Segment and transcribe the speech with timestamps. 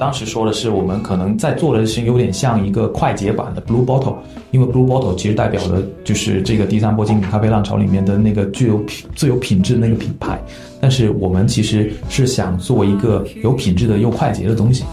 [0.00, 4.14] 当时说的是，我们可能在做的是有点像一个快捷版的 Blue Bottle，
[4.50, 10.40] 因为 Blue Bottle 其实代表的就是这个第三波精品咖啡浪潮里面的那个具有品最有品质的那个品牌。
[10.80, 14.84] 但是我们其实是想做一个有品质的又快捷的东西，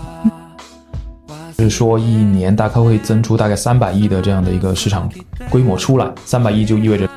[1.57, 5.09] 就是说一年大概会增出大概三百亿的这样的一个市场
[5.49, 7.07] 规模出来，三百亿就意味着，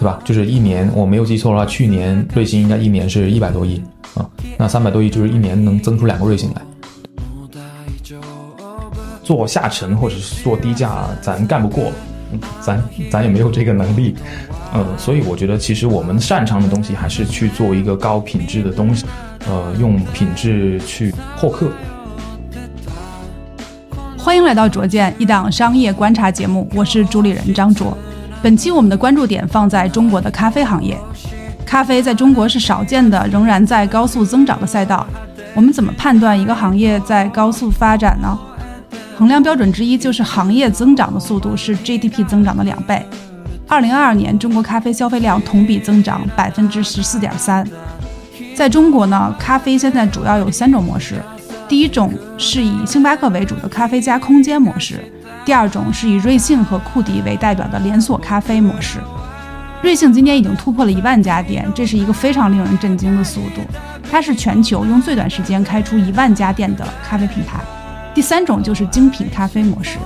[0.00, 0.18] 对吧？
[0.24, 3.78] 就是一年我没有记错的话，去年瑞幸应该一年是一百多亿
[4.14, 4.26] 啊，
[4.56, 6.62] 那三百多亿就是一年能增出两个瑞幸来。
[9.26, 11.90] 做下沉或者是做低价，咱干不过，
[12.60, 12.80] 咱
[13.10, 14.14] 咱也没有这个能力，
[14.72, 19.04] 呃，所以我觉得其实我们擅长的东西还是去做一个高品质的东西，
[19.48, 21.72] 呃，用品质去获客。
[24.16, 27.98] 欢迎来到卓见一档商业观察节目，我是主理人张卓。
[28.40, 30.96] 本期我们的关注点放在中国的咖啡行业，
[31.64, 35.04] 咖啡在中国是少见的，仍然在高速增长的赛道。
[35.52, 38.38] 我们怎么判断一个行业在高速发展呢？
[39.18, 43.02] 衡量标准之一就是行业增长的速度是 GDP 增长的两倍。
[43.66, 47.66] 二零二二年，中国咖啡消费量同比增长百分之十四点三。
[48.54, 51.22] 在中国呢，咖啡现在主要有三种模式：
[51.66, 54.96] 第一种是以星巴克为主的咖啡加空间模式；
[55.46, 58.98] 第二种是以瑞幸和库迪为代表的连锁咖啡模式。
[59.82, 63.62] 瑞幸今年已经突破了一万家店，这是一个非常令人震惊的速度。
[64.10, 67.60] 它是全球用最短时间开出一万家店的咖啡品牌。
[68.16, 69.98] 第三种就是精品咖啡模式。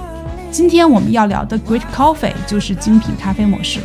[0.50, 3.78] 今天我们要聊的 Great Coffee 就是精品咖啡模式。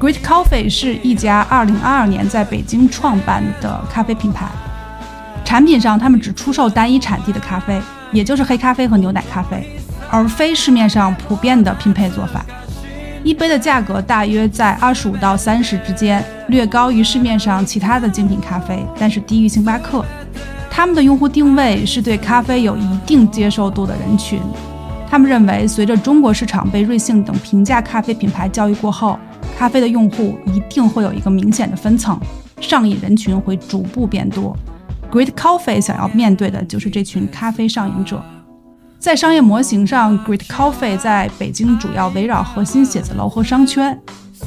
[0.00, 4.48] Great Coffee 是一家2022年在北京创办的咖啡品牌。
[5.44, 9.64] 产品上，他们只出售单一产地的咖啡，也就是黑咖啡和牛奶咖啡，
[10.10, 12.44] 而非市面上普遍的拼配做法。
[13.22, 20.04] 一杯的价格大约在二十五到三十之间，略高于市面上其他的精品咖啡，但是低于星巴克。
[20.78, 24.40] 他们的用户定位是对咖啡有一定接受度的人群。
[25.10, 29.18] 他们认为，随着中国市场被瑞幸等平价咖啡品牌教育过后，
[29.58, 32.16] 咖啡的用户一定会有一个明显的分层，
[32.60, 34.56] 上瘾人群会逐步变多。
[35.10, 38.22] Great Coffee 想要面对的就是这群咖啡上瘾者。
[39.00, 44.00] 在商业模型上，Great Coffee 在北京主要围绕核心写字楼和商圈。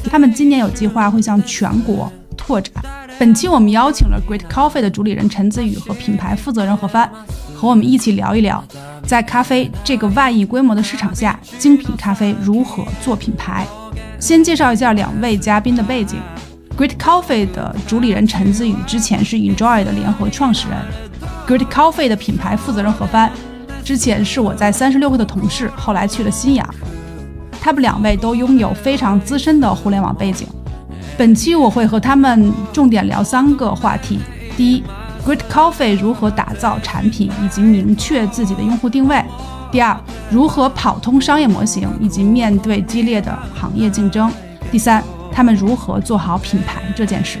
[0.04, 2.72] 他们今年有计划会向全国拓展。
[3.18, 7.08] 本期我们邀请了 Great Coffee 的主理人陈子宇和品牌负责人何帆，
[7.54, 8.62] 和我们一起聊一聊，
[9.06, 13.66] 在咖啡这个万亿规模的市场下，精品咖啡如何做品牌。
[14.18, 16.18] 先介绍一下两位嘉宾的背景
[16.76, 20.78] ：Great Coffee 的主理人陈子宇之前是 Enjoy 的联合创始人
[21.46, 23.30] ；Great Coffee 的品牌负责人何帆，
[23.84, 26.68] 之前是我在三十六晖的同事，后来去了新阳。
[27.60, 30.48] 他们两位都拥有非常资深的互联网背景。
[31.18, 34.18] 本期我会和他们重点聊三个话题：
[34.56, 34.82] 第一
[35.24, 39.22] ，Great Coffee 如何打造产品以及明确自己的用户定位；
[39.70, 39.96] 第二，
[40.30, 44.28] 如何跑通商业模型以及面对激烈的行业竞争；
[44.70, 47.38] 第三，他们如何做好品牌这件事。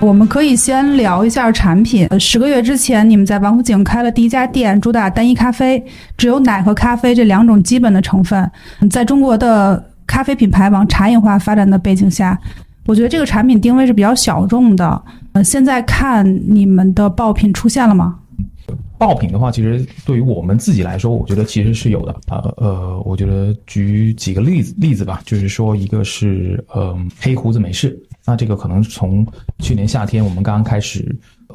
[0.00, 2.06] 我们可以先聊一下产品。
[2.06, 5.82] 呃十个月之前，你们在王府井开了第一家店，主打单一咖啡，
[6.16, 8.50] 只有奶和咖啡这两种基本的成分。
[8.90, 12.38] 在中国的咖啡品牌往茶饮化发展的背景下，
[12.86, 15.02] 我觉得这个产品定位是比较小众的。
[15.32, 18.16] 呃，现在看你们的爆品出现了吗？
[18.96, 22.16] 爆品的话，其实对于我们自己来说，我觉得其实是有的。
[22.28, 27.98] 呃呃，我觉得举几个例子例子吧，就是说一个是呃黑胡子美式。
[28.30, 29.26] 那这个可能从
[29.58, 31.12] 去年夏天我们刚刚开始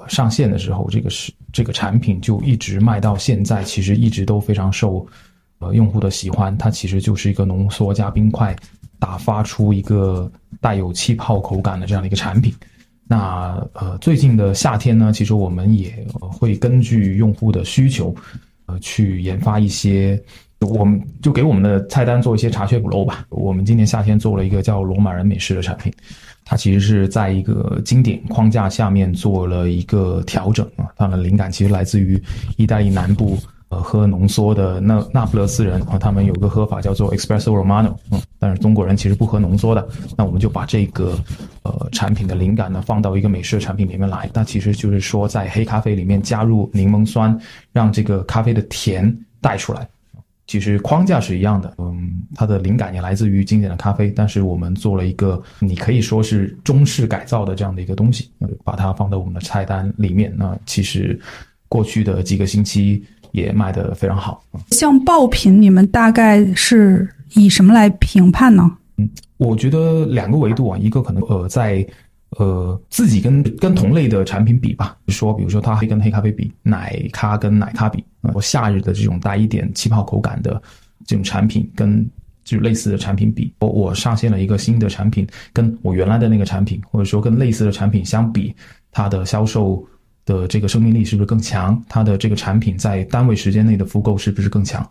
[0.09, 5.08] 上线的时候，这个是这个产品就一直卖到现在，其实一直都非常受
[5.59, 6.56] 呃用户的喜欢。
[6.58, 8.53] 它其实就是一个浓缩加冰块
[9.00, 12.53] 打发出一个带有气泡口感的这样的一个产品。
[13.07, 18.13] 那呃最近的夏天呢，其实我们也会根据用户的需求，
[18.66, 20.22] 呃去研发一些，
[20.59, 23.25] 我们就给我们的菜单做一些查缺补漏吧。
[23.30, 25.94] 我们今年夏天做了一个叫罗马人美式的产品。
[26.45, 32.21] 它其实是在一个经典框架下面做了一个调整啊，它的灵感其实来自于
[32.56, 33.36] 意大利南部
[33.69, 41.18] 呃喝浓缩的那那不勒斯人啊，他们有个喝法叫做 Espresso Romano，嗯，但是中国人其实不喝浓缩的，那我们就把这个
[41.63, 47.36] 呃产品的灵感呢放到一个美式产品里面来，那其实就是说在黑咖啡里面加入柠檬酸，
[47.74, 49.88] 让这个咖啡的甜带出来。
[50.47, 58.30] 其实框架是一样的，嗯，它的灵感也来自于经典的咖啡，但是我们做了一个你可以说是中式改造的这样的一个东西，
[58.63, 60.31] 把它放在我们的菜单里面。
[60.38, 61.19] 那其实
[61.68, 64.44] 过去的几个星期也卖得非常好。
[64.69, 68.71] 像爆品，你们大概是以什么来评判呢？
[68.98, 71.86] 嗯，我觉得两个维度啊，一个可能呃在
[72.38, 78.04] 呃自己跟跟同类的产品比吧，说比如说它跟黑咖啡比，奶咖跟奶咖比，
[78.34, 80.62] 我夏日的这种带一点气泡口感的
[81.06, 82.06] 这种产品跟
[82.44, 88.54] 就类似的产品比，我我上线了一个新的产品，跟我原来的那个产品或者说跟类似的产品相比，
[88.92, 89.84] 它的销售
[90.26, 91.82] 的这个生命力是不是更强？
[91.88, 94.88] 它的这个产品在单位时间内的复购是不是更强？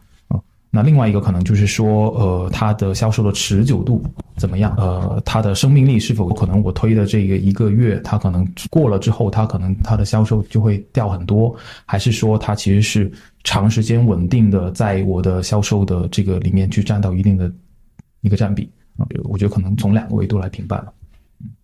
[0.74, 4.04] 那另外一个可能就是说，呃，它的销售的持久度
[4.36, 4.74] 怎么样？
[4.76, 11.54] 呃，它的生命力是否可能我推的这个一个月，它可能过了之后，它可能它的销售就会掉很多，
[11.86, 13.10] 还是说它其实是
[13.44, 17.48] 长时间稳定的在我的销售的这个里面去占到一定的
[18.22, 19.06] 一个占比啊？
[19.24, 20.92] 我觉得可能从两个维度来评判了。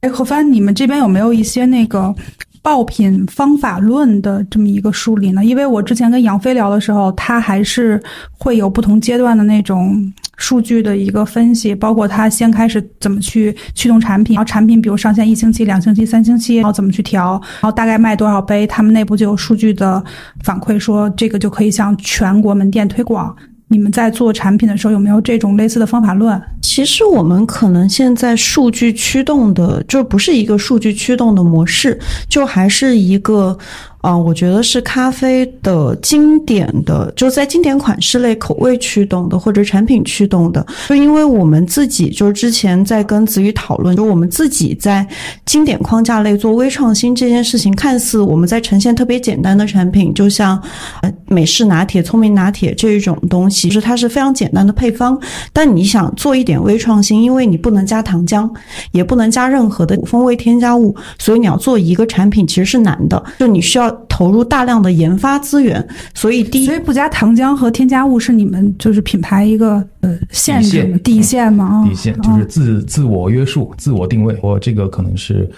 [0.03, 2.15] 哎，何帆，你们这边有没有一些那个？
[2.63, 5.45] 爆品方法论的这么一个梳理呢？
[5.45, 8.03] 因为我之前跟杨飞聊的时候，他还是
[8.33, 20.03] 会有不同阶段的那种数据的一个分析，包括他先开始怎么去驱动产品，然后产品比如上线一星期、两星期、三星期，然后怎么去调，然后大概卖多少杯，他们内部就有数据的
[20.45, 23.35] 反馈，说这个就可以向全国门店推广。
[23.73, 26.41] 你们在做产品的时候有没有这种类似的方法论？
[26.61, 31.97] 其实我们可能现在数据驱动的，就不是一个数据驱动的模式，
[32.29, 33.57] 就还是一个。
[34.01, 40.67] 啊，我觉得是咖啡的经典的，就在经典款式类口味驱动的，或者产品驱动的。
[40.89, 45.07] 就因为我们自己就是之前在跟子宇讨论，就我们自己在
[45.45, 50.59] 经典框架类做微创新这件事情，看似我们在呈现特别简单的产品，就像
[51.03, 55.21] 呃美式拿铁、聪明拿铁这一种东西，就是它是非常简单的配方。
[55.53, 58.51] 但你想做一点微创新，因为你不能加糖浆，
[58.93, 63.90] 也不能加任何的风味添加物，所以你要做一个产品其实是难的，就你需要。
[64.09, 71.85] 投入大量的研发资源，所以第一，所以不加糖浆和添加物是你们就是品牌一个呃限制底线吗？
[71.89, 74.39] 底线就是自自我约束、自我定位。
[74.43, 75.51] 我这个可能是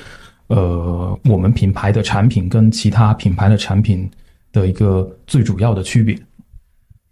[0.49, 4.09] 呃我们品牌的产品跟其他品牌的产品
[4.53, 6.19] 的一个最主要的区别。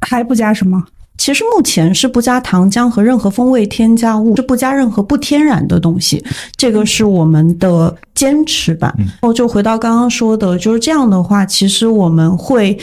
[0.07, 0.83] 还不加什么？
[1.21, 6.25] 其实目前是不加糖浆和任何风味添加物，是不加任何不天然的东西，
[6.57, 8.95] 这个是我们的坚持吧。
[8.97, 12.79] 然后就回到刚刚说的，就是这样的话，其实我们会。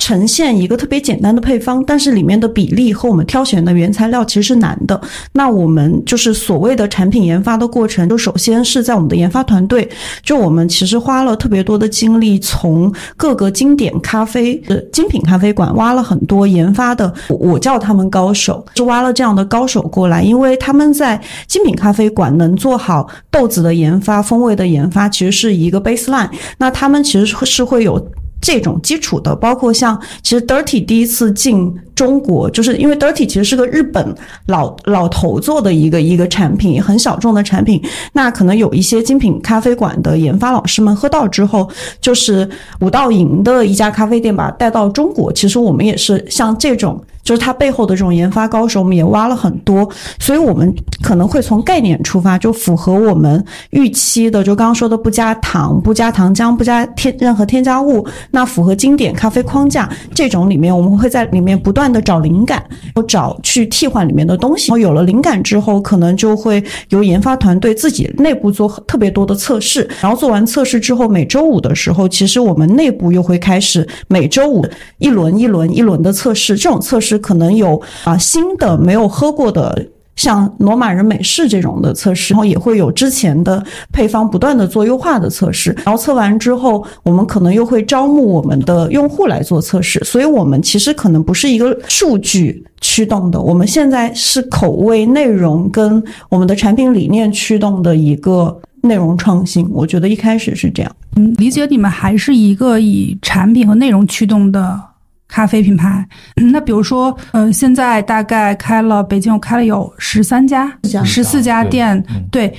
[0.00, 5.00] 呈现一个特别简单的配方，但是里面的比例和我们挑选的原材料其实是难的。
[5.34, 9.88] 那我们就是所谓的产品研发的过程，就首先是在我们的研发团队，
[10.24, 26.30] 就我们其实花了特别多的精力，从各个经典咖啡的精品咖啡馆挖了很多研发的，我叫他们高手，是挖了这样的高手过来，因为他们在精品咖啡馆能做好豆子的研发、风味的研发，其实是一个 baseline。
[26.56, 28.10] 那他们其实是会有。
[28.40, 34.14] 这种基础的，包括像其实 Dirty 第一次进中国，就是因为 Dirty 其实是个日本
[34.46, 37.82] 老老头做的一个一个产品，很小众的产品。
[38.12, 41.68] 那可能有一些精品咖啡馆的研发老师们喝到之后，
[42.00, 42.48] 就是
[42.80, 45.32] 五道营的一家咖啡店吧带到中国。
[45.32, 47.02] 其实我们也是像这种。
[47.30, 49.88] 就是它背后的这种研发高手，我们也挖了很多，
[50.18, 62.60] 所以我们可能会从概念出发，就符合我们预期的，就刚刚说的不加糖、不加糖浆、不加添任何添加物，那符合经典咖啡框架这种里面，我们会在里面不断的找灵感，
[63.06, 64.72] 找去替换里面的东西。
[64.72, 74.66] 然后有了灵感之后，可能就会由研发团队自己内部做特别多的测试，然后做完测试之后，每周五的时候，其实我们内部又会开始每周五
[74.98, 77.19] 一轮一轮一轮的测试，这种测试。
[77.20, 79.86] 可能有啊新的没有喝过的，
[80.16, 99.66] 像罗马人美式这种的测试，然后也会有之前的配方不断的做优化的测试，然后测完之后，我们可能又会招募我们的用户来做测试，所以我们其实可能不是一个数据驱动的，我们现在是口味、内容跟我们的产品理念驱动的一个内容创新。
[99.70, 104.89] 我觉得一开始是这样，嗯，理解你们还是一个以产品和内容驱动的。
[105.30, 112.04] 咖啡品牌，那比如说，呃，现在大概开了北京，我开了有十三家、十四家店。
[112.32, 112.52] 对，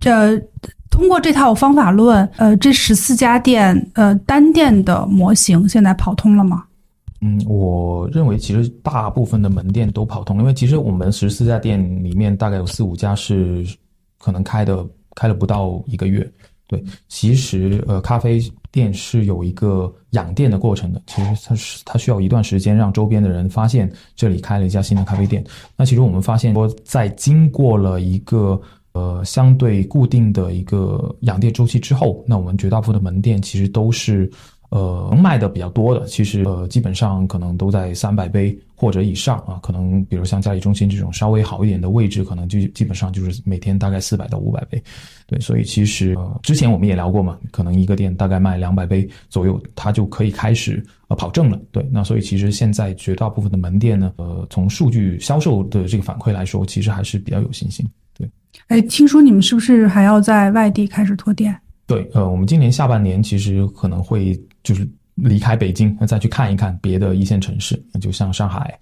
[0.00, 0.36] 这
[0.90, 6.64] 通过这套方法论，呃，这十四家店，呃，单店的模型现在跑通了吗？
[7.20, 13.64] 嗯，我认为其实大部分的门店都跑通，因为其实我们十四家店里面大概有四五家是
[14.18, 14.84] 可能开的
[15.14, 16.28] 开了不到一个月。
[16.68, 18.38] 对，其实呃，咖啡
[18.70, 21.02] 店是有一个养店的过程的。
[21.06, 25.42] 其实它是它需要一段时间让周边的人发现这里开了一家新的咖啡店。
[25.76, 28.60] 那其实我们发现说，在经过了一个
[28.92, 34.30] 呃相对固定的一个养店周期之后，那我们绝大部分的门店其实都是
[34.70, 39.58] 呃，能卖的比较多的，其实呃，基本上可能都在三百杯或者以上啊。
[39.62, 44.82] 可能比如像嘉里中心这种稍微好一点的位置，可能就基本上就是每天大概四百到五百杯。
[45.26, 51.58] 对，所以其实呃，之前我们也聊过嘛，可能一个店大概卖两百杯左右，它就可以开始呃跑正了。
[51.72, 57.86] 对，那所以其实现在绝大部分的门店呢，呃，从数据销售的这个反馈来说，其实还是比较有信心。
[58.16, 58.28] 对，
[58.66, 61.58] 哎，听说你们是不是还要在外地开始拓店？
[61.86, 68.78] 对，呃，我们今年下半年其实可能会就是离开北京，再去看一看别的一线城市，就像上海、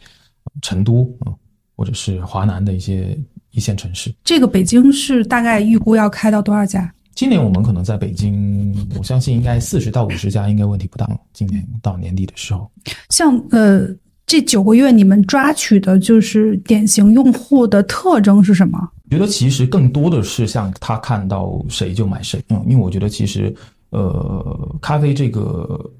[0.61, 1.31] 成都啊，
[1.76, 3.16] 或者是华南的一些
[3.52, 4.12] 一线城市。
[4.25, 6.93] 这个北京是大概预估要开到多少家？
[7.14, 11.09] 今年我们可能在北京，我相信应该四十到五十家，应该问题不大。
[11.33, 12.69] 今年到年底的时候，
[13.11, 13.88] 像呃
[14.26, 18.90] 这九个月你们抓取的就是典型用户的特征是什么？
[19.09, 23.55] 觉得其实更多的是像他看到谁就买谁，嗯，因为我觉得其实，
[23.90, 25.90] 呃，咖啡这个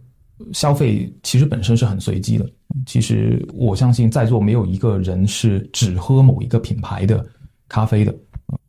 [0.53, 2.49] 消费其实本身是很随机的。
[2.85, 7.25] 其实我相信在座没有一个人是只喝某一个品牌的
[7.69, 8.15] 咖啡的，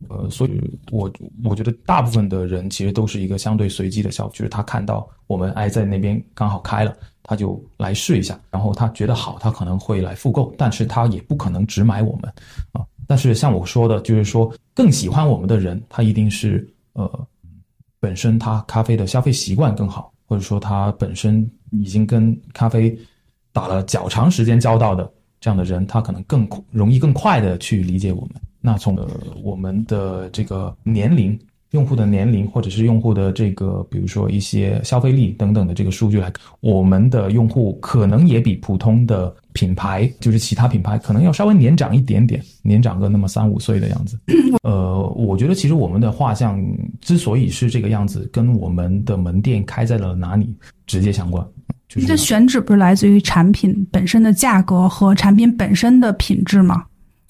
[0.08, 0.60] 呃，所以
[0.90, 1.12] 我
[1.44, 12.32] 我觉得大部分的人其实都是一个相对随机的消费，就是他看到我们哎在那边刚好开了，他就来试一下，然后他觉得好，他可能会来复购，但是他也不可能只买我们
[12.72, 12.82] 啊。
[13.06, 17.26] 但是像我说的，就是说更喜欢我们的人，他一定是呃，
[18.00, 22.96] 本身他咖啡的消费习惯更好，或者说他本身已经跟咖啡
[23.52, 28.30] 打了较长时间交道的这样的人，他可能更容易更快的去理解我们。
[28.60, 29.08] 那从呃
[29.42, 31.38] 我们的这个年龄。
[31.72, 44.16] 用户的年龄，或者是用户的这个，比如说一些消费力等等的这个数据来，我们的用户可能也比普通的品牌，就是其他品牌，可能要稍微年长一点点，年长个那么三五岁的样子。
[44.62, 46.62] 呃，我觉得其实我们的画像
[47.00, 50.54] 之所以是这个样子，跟我们的门店开在了哪里
[50.86, 51.44] 直接相关。
[51.88, 56.84] 就是这选址不是来自于产品本身的价格和产品本身的品质吗？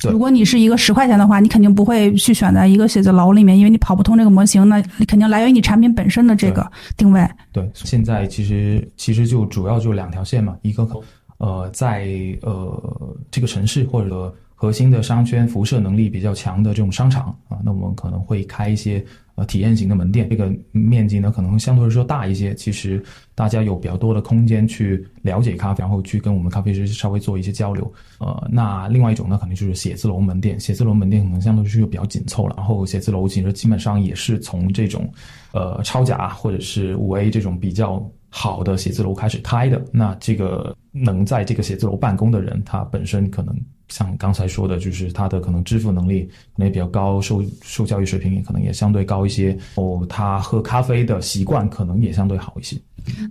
[0.08, 6.64] 如果你是一个十块钱的话，你肯定不会去选在一个写字楼里面，因为你跑不通这个模型，那肯定来源于你产品本身的这个
[6.96, 7.28] 定位。
[7.50, 10.86] 对，现在其实其实就主要就两条线嘛，一个
[11.38, 12.06] 呃在
[12.42, 19.04] 呃这个城市或者核心的商圈辐射能力比较强的这种商场啊，那我们可能会开一些。
[19.38, 22.52] 呃，体验型的门店，这个面积呢可能相对来说大一些。
[22.56, 23.00] 其实
[23.36, 27.88] 大家有比较多的空间去了解咖啡，然后去跟我们咖啡师稍微做一些交流。
[28.18, 30.58] 呃，那另外一种呢，肯定就是写字楼门店。
[30.58, 32.54] 写字楼门店可能相对来说比较紧凑了。
[32.56, 35.08] 然后写字楼其实基本上也是从这种
[35.52, 39.82] 呃超甲或者是五 A 这种比较好的写字楼开始开的。
[39.92, 43.54] 那这个能在这个写字楼办公的人，他本身可能。
[43.88, 49.56] 像刚才说的，就是他的可能支付能力可能也比较高，受受教育水平也可能也相对高一些。
[49.76, 52.76] 哦，他喝咖啡的习惯可能也相对好一些。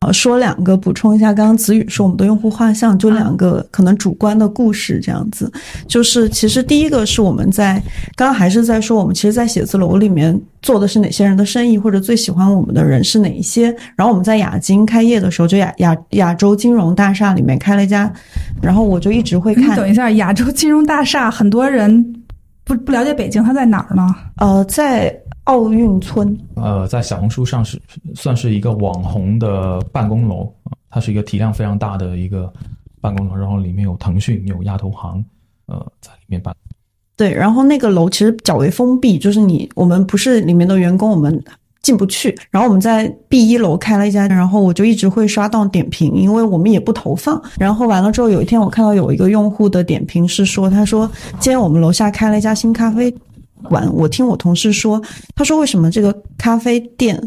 [0.02, 5.52] 呃，说两个补充一下，刚刚子宇说我们的用户画像，就两个可能主观的故事这样子。
[5.88, 7.76] 就是其实第一个是我们在
[8.16, 13.66] 刚刚还是在说，我们其实，在写字楼里面做的是哪些人的生意，或者最喜欢我们的人是哪一些。
[13.96, 18.12] 然后我们在亚金开业的时候，就亚亚亚洲金融大厦里面开了一家，
[18.60, 19.76] 然后我就一直会看。
[19.76, 22.24] 等一下，亚洲金融大厦很多人
[22.64, 24.08] 不不了解北京，它在哪儿呢？
[24.38, 25.16] 呃，在。
[25.48, 27.82] 奥运村，呃，在小红书上是
[28.14, 30.54] 算是一个网红的办公楼
[30.90, 32.52] 它是一个体量非常大的一个
[33.00, 35.24] 办公楼，然后里面有腾讯、有亚投行，
[35.68, 36.54] 呃，在里面办。
[37.16, 41.42] 对，然后那个楼其实较为封闭，就是你我们不是里面的员工，我们
[41.88, 42.38] 进不去。
[42.52, 47.42] 然后我们在 B 一楼开了一家，然后我就一直会刷到点评，因为我们也不投放。
[47.58, 53.16] 然后完了之后，有一天我看到有一个用户的点评是说，他说今天我们楼下开了一家新咖啡。
[53.64, 55.02] 馆，我听我同事说，
[55.34, 57.20] 他说为什么这个咖啡店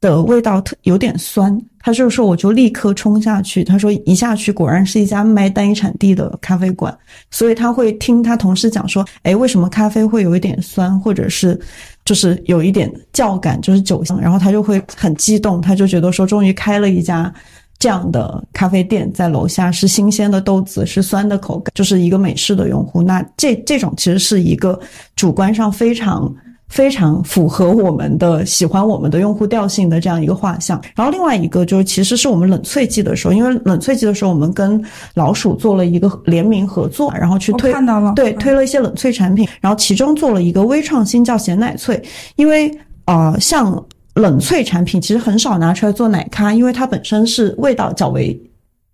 [0.00, 1.56] 的味道特有点酸？
[1.82, 6.96] 他就说我就立刻冲下去，他说一下去果然是一家卖单一产地的咖啡馆，
[7.30, 11.58] 所以他会听他同事讲说，哎，为什么咖啡会有一点酸，或者是
[12.04, 17.32] 就是有一点酵感，就是酒香，然后他就会很激动，他就觉得说终于开了一家。
[17.78, 23.00] 这样的咖啡店在楼下是新鲜的豆子，是酸的口感，就是一个美式的用户。
[23.00, 24.78] 那这这种其实是一个
[25.16, 26.30] 主观上非常
[26.70, 30.80] 非常符合我们的喜欢我们的用户调性的这样一个画像。
[30.94, 42.02] 然后另外一个就是，其实是我们冷萃季的时候，因为冷萃季的时候我们跟老鼠做了一个联名合作，然后去推看到了对推了一些冷萃产品，然后其中做了一个微创新叫咸奶萃，
[42.36, 42.74] 因为
[43.04, 43.84] 啊像。
[44.14, 48.38] 冷萃产品其实很少拿出来做奶咖，因为它本身是味道较为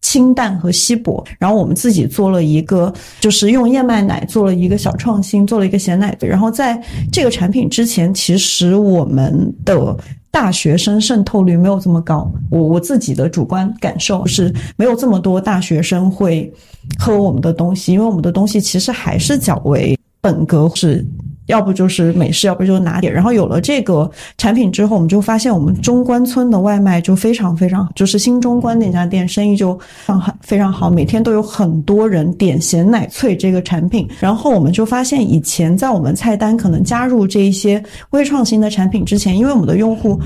[0.01, 1.25] 清淡和稀薄。
[1.39, 6.17] 然后我们自己做了一个，就是用燕麦奶做了一个小创新，做了一个咸奶。
[6.21, 6.81] 然后在
[7.13, 9.97] 这个产品之前，其实我们的
[10.31, 12.31] 大学生渗透率没有这么高。
[12.51, 16.53] 我我自己的主观感受是，没有这么多大学生会
[16.99, 21.05] 喝我们的东西，因为我们的东西其实还是较为本格是。
[21.47, 23.11] 要不就是美式，要不就是拿铁。
[23.11, 34.09] 然后有了这个产品之后，我们就发现我们中关村的外卖就非常非常，就是新中关那家店生意就非常非常好，每天都有很多人点咸奶脆这个产品。
[34.21, 40.21] 然后我们就发现，以前在我们菜单可能加入这一些微创新的产品之前，因为我们的用户。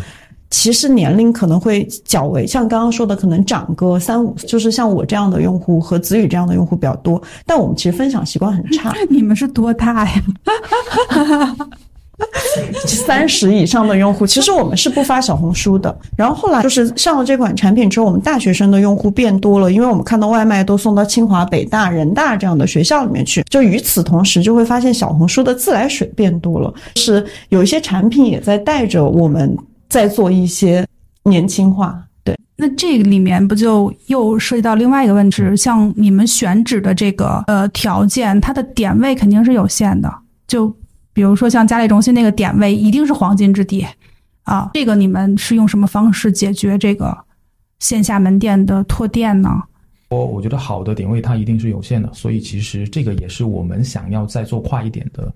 [0.50, 7.22] 其实年龄可能会较为像刚刚说的，可能长个三五，就是像我这样的用户和子宇这样的用户比较多。
[7.46, 8.92] 但我们其实分享习惯很差。
[9.08, 10.22] 你们是多大呀？
[12.84, 15.96] 三十以上的用户，其实我们是不发小红书的。
[16.16, 23.42] 然后后来就是上了这款产品之后，我们大学生的用户变多了，因为我们看到外卖都送到清华、北大、人大这样的学校里面去。
[23.48, 29.56] 就与此同时，就会发现小红书的自来水变多了，是有一些产品也在带着我们。
[29.90, 30.86] 再做一些
[31.24, 35.56] 年轻化，对，那这个里面不就又涉及到另外一个问题？
[35.56, 40.10] 像你们选址的这个呃条件，它的点位肯定是有限的。
[40.46, 40.74] 就
[41.12, 43.84] 比如说像嘉里中心那个点位，一定是黄金之地
[44.44, 44.70] 啊。
[44.72, 47.16] 这个你们是用什么方式解决这个
[47.80, 49.60] 线下门店的拓店呢？
[50.10, 55.32] 我我觉得好的点位它一定是有限的，所以其实这个也是我们想要再做快一点的。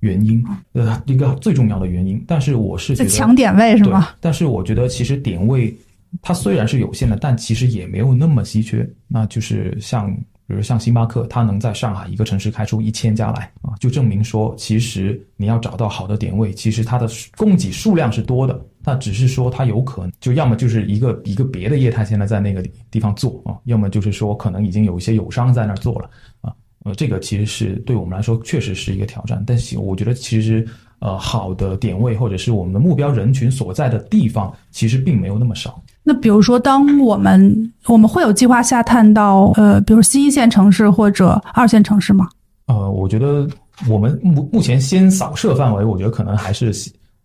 [0.00, 4.08] 原因，呃，一个最重要的原因，但是我是觉得抢点位是吗？
[4.20, 5.74] 但是我觉得其实点位
[6.22, 8.88] 它虽然是有限的，但其实也没有那么稀缺。
[9.08, 10.12] 那就是像，
[10.46, 18.60] 比如像星巴克，它能在上海一个城市开出一千家来啊，就证明说，其实你要找到好的点位，其实它的供给数量是多的。
[18.84, 26.08] 那只是说它有可能就要么就是一个一个别的业态现在在那个地方做啊，要么就是说可能已经有一些友商在那儿做了
[26.40, 26.54] 啊。
[26.86, 30.64] 呃，这个其实是对我们来说确实是一个挑战，但是我觉得其实
[31.00, 35.82] 呃，好的点位或者是我们的目标人群所在的地方，其实并没有那么少。
[36.04, 42.28] 那比如说，当我们我们会有计划下探到呃，比如新一线城市或者二线城市吗？
[42.66, 43.48] 呃，我觉得
[43.88, 46.72] 我们目目前先扫射范围，我觉得可能还是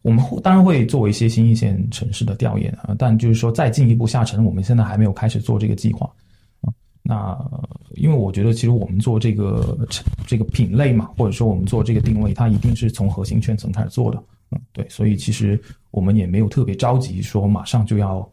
[0.02, 6.10] 我们当然会做一些新一线城市的调研啊，但就是说再进一步下沉，我们现在还没有开始做这个计划。
[7.04, 7.36] 那
[7.96, 9.78] 因为我觉得，其实我们做这个
[10.28, 14.24] 这个品类嘛，或者说我们做这个定位，它一定是从核心圈层开始做的。
[14.52, 15.60] 嗯，对，所以其实
[15.90, 18.28] 我们也没有特别着急说马上就要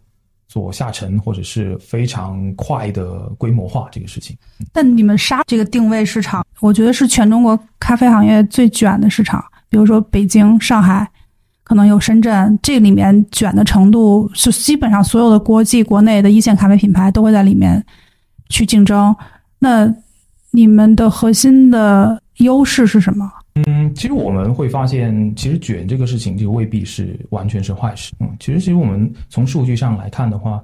[0.49, 4.37] 做下沉或者是非常快的规模化这个事情。
[4.71, 9.43] 但你们杀这个定位市场，我觉得是全中国咖啡行业最卷的市场。
[9.71, 11.09] 比如说北京、上海，
[11.65, 17.83] 可能有深圳，这里面卷的程度是基本上所有的国际、国内的一线咖啡品牌都会在里面。
[18.49, 19.15] 去竞争，
[19.59, 19.93] 那
[20.51, 23.31] 你们的核心的优势是什么？
[23.67, 28.15] 嗯，其实我们会发现，其实卷这个事情就未必是完全是坏事。
[28.21, 30.63] 嗯，其实其实我们从数据上来看的话，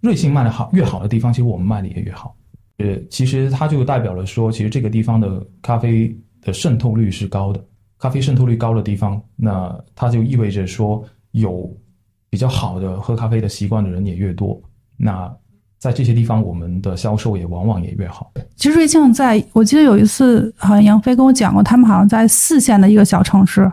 [0.00, 2.34] 瑞幸卖的好越好的地方，其实我们卖的也越好。
[2.78, 7.64] 呃，其实它就代表了说，其实这个地方的咖啡的渗透率是高的。
[7.98, 11.72] 咖啡渗透率高的地方，那它就意味着说有
[12.28, 14.60] 比较好的喝咖啡的习惯的人也越多。
[14.96, 15.32] 那
[15.82, 18.30] 在这些地方，我们的销售也往往也越好。
[18.54, 23.68] 其实瑞幸在我记得有一次，好像杨飞跟我讲过，他们好像在四线的一个小城市，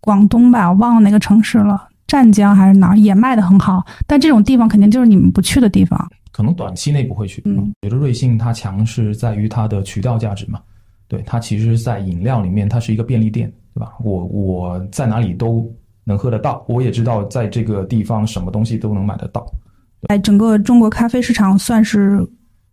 [0.00, 3.84] 广东吧，我忘了哪个城市了，湛江还是哪儿，也卖的很好。
[4.06, 6.08] 但这种地方肯定就是你们不去的地方。
[6.30, 7.42] 可能短期内不会去。
[7.44, 10.60] 嗯，觉得瑞幸它强是在于它的渠道价值嘛。
[11.08, 13.94] 对，它其实，在饮料里面，它是一个便利店，对吧？
[14.04, 15.68] 我我在哪里都
[16.04, 19.44] 能喝得到，我也知道在这个地方什么东西都能买得到。
[20.08, 22.24] 在整个中国咖啡市场算是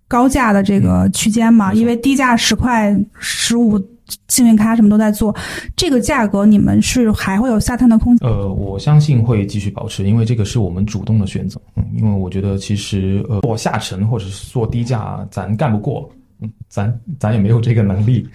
[0.08, 3.82] 高价的这个区间嘛，因为低价十块、十五，
[4.28, 5.36] 幸运咖什么都在做，
[5.76, 8.30] 这个价格你们是还会有下探的空间？
[8.30, 11.60] 呃，我相信会继续保持，因为这个是我们主动的选择。
[11.76, 16.08] 嗯，因为我觉得其实呃做下沉或者是做低价，咱干不过，
[16.42, 18.30] 嗯，咱咱也没有这个能力，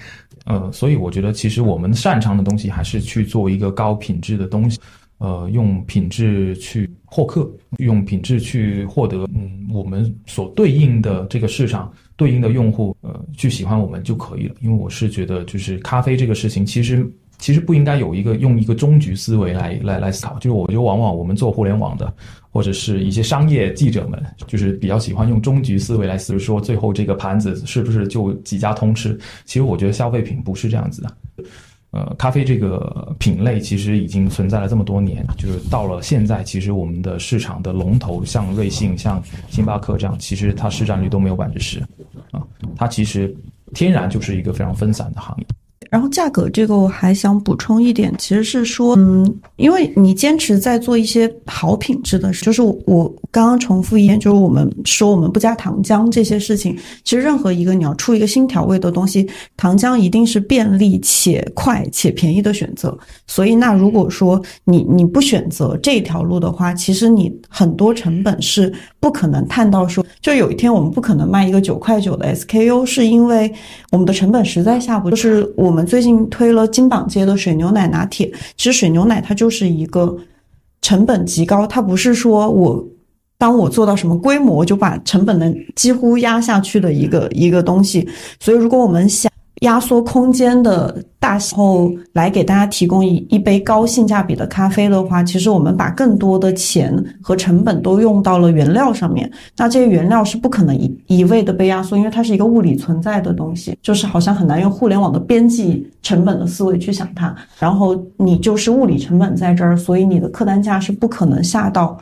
[0.46, 4.80] 呃，所以我觉得其实我们擅长的东西还是去做一个高品质的东西。
[5.20, 14.54] 呃，用品质去获客，用品质去获得，嗯，我们所对应的这个市场对应的用户，呃，去喜欢我们就可以了。
[14.62, 17.06] 因为我是觉得，就是咖啡这个事情，其实
[17.38, 20.38] 其实不应该有一个用一个终局思维来来来思考。
[20.38, 22.10] 就是我觉得，往往我们做互联网的，
[22.50, 29.18] 或者是一些商业记者们，就是比较喜欢用终局思维来思说，最后这个盘子是不是就几家通吃？
[29.44, 31.14] 其实我觉得消费品不是这样子的。
[31.92, 41.80] 呃，咖啡这个品类其实已经存在了这么多年，就是到了现在，其实我们的市场的龙头像瑞幸、像星巴克这样，其实它市占率都没有百分之十，
[42.30, 42.40] 啊，
[42.76, 43.34] 它其实
[43.74, 45.46] 天然就是一个非常分散的行业。
[45.90, 62.96] 然后价格这个我还想补充一点，其实是说，嗯，因为你坚持在做一些好品质的事，就是我刚刚重复一遍，就是我们说我们不加糖浆这些事情，其实任何一个你要出一个新调味的东西，糖浆一定是便利且快且便宜的选择。
[63.26, 73.52] 所以那如果说你你不选择这条路的话，其实你很多成本是不可能探到说，就有一天我们不可能卖一个九块九的 SKU，是因为
[73.90, 75.79] 我们的成本实在下不，就是我们。
[75.86, 80.16] 最近推了金榜街的水牛奶拿铁，其实水牛奶它就是一个
[80.82, 82.84] 成本极高，它不是说我
[83.38, 88.08] 当我做到什么规模，就把成本能几乎压下去的一个一个东西。
[88.40, 89.29] 所以如果我们想。
[89.60, 99.30] 压缩空间的大小后来给大家提供一一杯高性价比的咖啡的话，其实我们把更多的钱和成本都用到了原料上面。
[99.56, 107.34] 那这些原料是不可能一一味的被压缩，因为它是一个物理存在的东西，就是好像很难用互联网的边际成本的思维去想它。
[107.58, 111.98] 然后你就是物理成本在这儿，所以你的客单价是不可能下到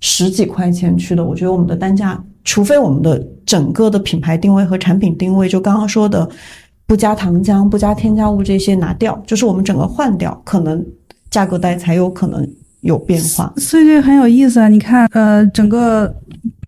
[0.00, 1.24] 十几块钱去的。
[1.24, 6.28] 我觉得我们的单价，除非我们的整个的品牌定位和产品定位，就刚刚说的。
[6.86, 10.84] 不加糖浆，不加添加物，这些拿掉，就是我们整个换掉，可能
[11.30, 12.46] 价格带才有可能
[12.82, 13.52] 有变化。
[13.56, 14.68] 所以这很有意思啊！
[14.68, 16.14] 你看，呃，整个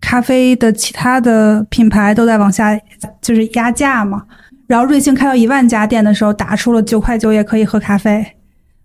[0.01, 2.75] 咖啡的其他的品牌都在往下，
[3.21, 4.23] 就是压价嘛。
[4.65, 8.25] 然后瑞幸开到一万家店的时候，打出了九块九也可以喝咖啡。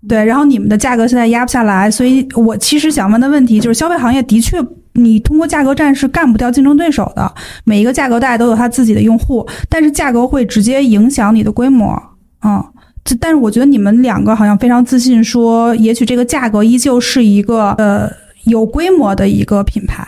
[0.06, 4.58] 对，然后你们的价格现在压不下来，所以我其实想问的问题就是，消费行业的确。
[5.02, 7.32] 你通过价格战是干不掉竞争对手的。
[7.64, 12.00] 每一个价格带都有它自己的用户，但是价格会直接影响你的规模。
[12.42, 12.62] 嗯，
[13.04, 18.10] 这但是我觉得你们两个好像非常自信，说也许这个价格依旧是一个呃
[18.44, 20.06] 有规模的一个品牌。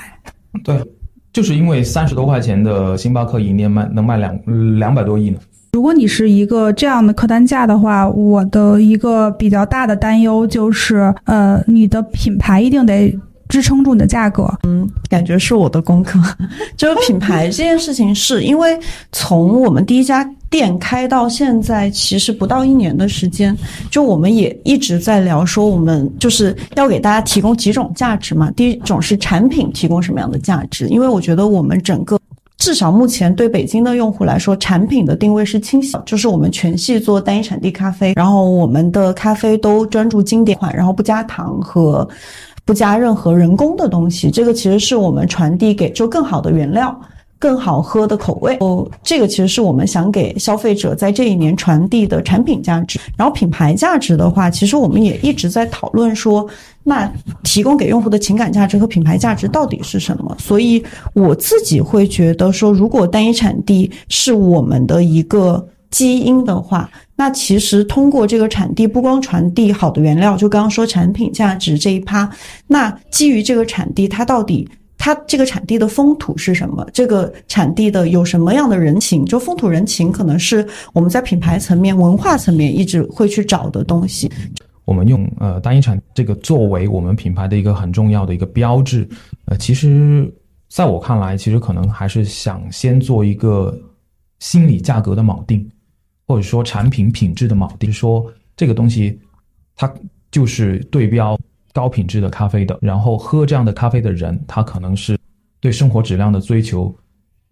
[0.65, 0.77] 对，
[1.33, 4.39] 就是因为三十多块钱的星巴克一年卖能卖两
[4.79, 5.39] 两百多亿呢。
[5.73, 13.19] 如果你是一个这样的客单价的话，我的一个比较大的担忧就是，呃，你的品牌一定得。
[13.53, 16.19] 支撑住你的价格，嗯，感觉是我的功课。
[16.75, 18.81] 就是品牌这件事情，是因为
[19.13, 23.55] 从我们第一家店开到现在，其实不到一年的时间，
[23.91, 28.51] 就我们也一直在聊说，我们就是要给大家提供几种价值嘛。
[28.53, 32.19] 第一种是产品提供什么样的价值，因为我觉得我们整个
[32.57, 42.09] 至少目前对北京的用户来说，产品的定位是清晰，就是我们全系做单一产地咖啡，然后我们的咖啡都专注经典款，然后不加糖和。
[42.65, 46.97] 不加任何人工的东西，这个其实是我们传递给就更好的原料、
[47.39, 48.57] 更好喝的口味。
[48.61, 53.01] 哦，这个其实是我们想给消费者在这一年传递的产品价值。
[53.17, 56.49] 然后品牌价值的话，其实我们也一直在讨论说，
[56.85, 60.37] 那提供给用户的情感价值和品牌价值到底是什么？
[60.39, 60.83] 所以
[61.15, 65.67] 我自己会觉得说，如果单一产地是我们的一个。
[65.93, 72.29] 基因的话，那其实通过这个产地，不光传递好的原料，就刚刚说产品价值这一趴，
[72.67, 76.85] 那基于这个产地，它到底它这个产地的风土是什么？
[76.93, 79.25] 这个产地的有什么样的人情？
[79.25, 84.31] 就风土人情，可能是我们在品牌层面、文化层面一直会去找的东西。
[84.85, 89.09] 我们用呃单一产这个作为我们品牌的一个很重要的一个标志，
[89.45, 90.29] 呃，其实
[90.69, 93.79] 在我看来，其实可能还是想先做一个
[94.41, 95.69] 心理价格的锚定。
[96.33, 99.21] 或者说产品品质的锚定，说这个东西，
[99.77, 99.93] 它
[100.31, 101.39] 就是对标
[101.75, 102.79] 高品质的咖啡的。
[102.81, 105.19] 然后喝这样的咖啡的人，他可能是
[105.61, 106.97] 对生活质量的追求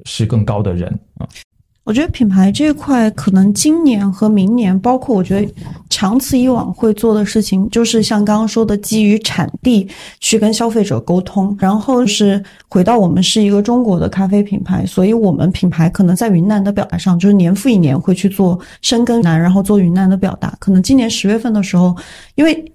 [0.07, 0.88] 是更高的人
[1.19, 1.29] 啊。
[1.90, 5.55] 我觉得品牌这一块，可能今年和明年，包括我觉得
[5.88, 9.88] 长此以往会做的事情，就是像刚刚说的，基于产地
[10.20, 20.55] 去跟消费者沟通，然后是回到我们是一个中国的咖啡品牌，所以我们品牌可能在云南的表达上，就是年复一年会去做深耕南，然后做云南的表达。
[20.61, 21.96] 可能今年十月份的时候，
[22.37, 22.72] 因为。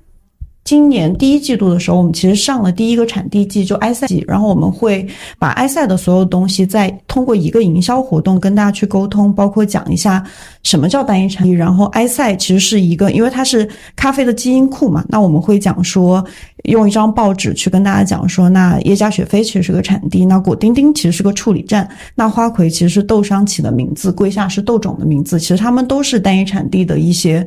[0.65, 10.25] 今年第一季度的时候，我们其实上了第一个产地季，就埃塞季，然后我们会把埃塞的所有东西再通过一个营销活动跟大家去沟通，包括讲一下
[10.63, 11.53] 什么叫单一产地。
[11.53, 16.25] 然后埃塞其实是一个，因为它是咖啡的基因库嘛，那我们会讲说，
[16.63, 27.45] 用一张报纸去跟大家讲说，那耶加雪菲其实是个产地，那果丁丁其实是个处理站，那花魁其实是豆商起的名字，桂夏是豆种的名字，其实他们都是单一产地的一些。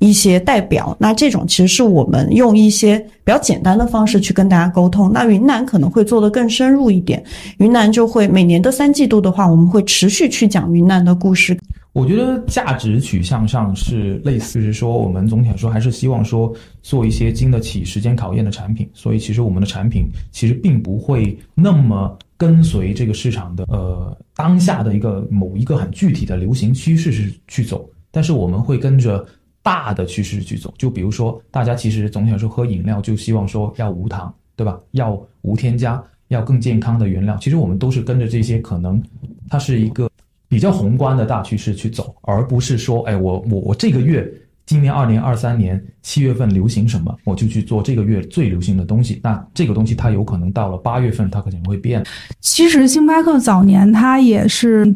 [0.00, 5.12] 一些代表，那这种其实是我们用一些比较简单的方式去跟大家沟通。
[5.12, 7.22] 那云南可能会做得更深入一点，
[7.58, 11.56] 云南就会每年的三季度的话，我们会持续去讲云南的故事。
[11.92, 29.26] 我觉得价值取向上是类似，就是说我们总体来说还是希望说做一些经得起时间考验的产品，所以其实我们的产品其实并不会那么跟随这个市场的呃当下的一个某一个很具体的流行趋势是去走，但是我们会跟着
[29.62, 30.72] 大的趋势去走。
[30.78, 34.78] 就比如说大家其实总体来说喝饮料就希望说要无糖，对吧？
[34.92, 37.36] 要无添加，要更健康的原料。
[37.40, 39.02] 其实我们都是跟着这些可能
[39.48, 40.08] 它是一个。
[40.48, 44.28] 比较宏观的大趋势去走，而不是说，哎，我我我这个月，
[44.66, 49.20] 今年二零二三年七月份流行什么，我就去做这个月最流行的东西。
[49.22, 52.04] 那这个东西它有可能到了八月份，它可能会变。
[52.40, 54.92] 其实星巴克早年它也是。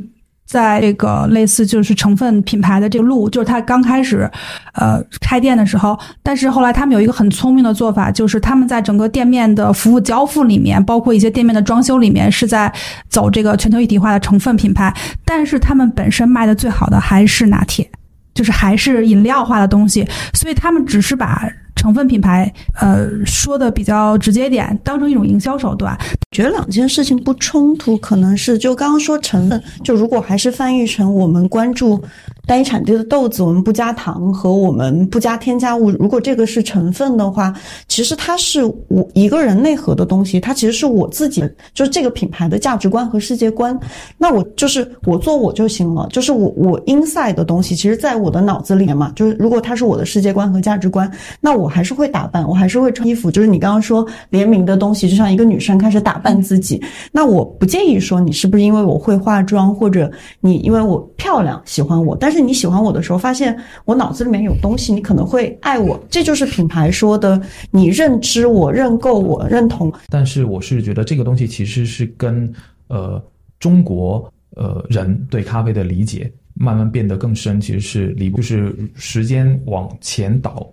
[0.46, 4.30] 在这个类似就是成分品牌的这个路，就是他刚开始，
[4.74, 12.72] 呃，开店的时候，但是后来他们有一个很聪明的做法，就是他们在整个店面的服务交付里面，包括一些店面的装修里面，是在
[13.08, 17.90] 走这个全球一体化的成分品牌，但是他们本身卖的最好的还是拿铁，
[18.34, 21.50] 就是还是饮料化的东西，所以他们只是把。
[21.74, 25.96] 成分品牌，呃，说的比较直接点，当成一种营销手段。
[26.30, 32.02] 觉得两件事情不冲突，可能是就刚刚说成分，就如果还是翻译成我们关注
[32.46, 37.54] 单一产地的豆子，我们不加糖和我们不加添加物，如果这个是成分的话，
[37.86, 43.78] 其实它是我一个人内核的东西，它其实是我自己，就是这个品牌的价值观和世界观。
[44.18, 51.08] 那我就是我做我就行了，就是我我 inside 的东西，其实在我的脑子里面嘛，就是如果它是我的世界观和价值观，
[51.40, 51.63] 那我。
[51.64, 53.30] 我还是会打扮，我还是会穿衣服。
[53.30, 56.78] 就是你刚刚说联名的东西，就像一个女生开始打扮自己。
[57.10, 62.14] 那我不介意说你是不是因为我会化妆，或者你因为我漂亮喜欢我。
[62.14, 65.98] 但是你喜欢我的时候，发现我脑子里面有东西，你可能会爱我。
[66.10, 69.90] 这就是品牌说的，你认知我、认购我、认同。
[70.10, 72.52] 但是我是觉得这个东西其实是跟
[72.88, 73.22] 呃
[73.58, 80.70] 中国呃人对咖啡的理解慢慢变得更深，其实是离就是时间往前倒。